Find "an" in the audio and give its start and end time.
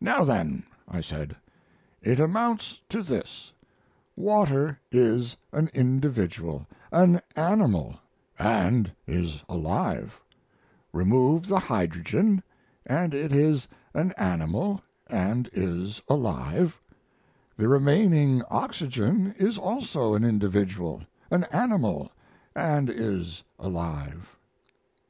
5.52-5.68, 6.90-7.20, 13.92-14.12, 20.14-20.24, 21.30-21.44